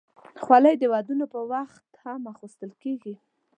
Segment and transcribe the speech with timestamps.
[0.43, 3.13] خولۍ د ودونو پر وخت هم اغوستل کېږي.